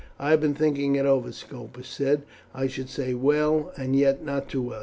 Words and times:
"I 0.17 0.31
have 0.31 0.41
been 0.41 0.55
thinking 0.55 0.95
it 0.95 1.05
over," 1.05 1.31
Scopus 1.31 1.87
said. 1.87 2.23
"I 2.55 2.65
should 2.65 2.89
say 2.89 3.13
well, 3.13 3.71
and 3.77 3.95
yet 3.95 4.25
not 4.25 4.49
too 4.49 4.63
well. 4.63 4.79